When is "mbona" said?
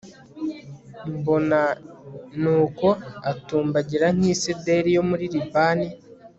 1.17-1.59